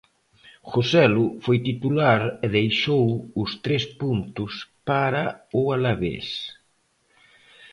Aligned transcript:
Joselu 0.71 1.25
foi 1.43 1.57
titular 1.67 2.21
e 2.45 2.47
deixou 2.57 3.05
os 3.41 3.51
tres 3.63 3.83
puntos 4.01 4.51
para 4.89 5.23
o 5.59 5.61
Alavés. 5.75 6.27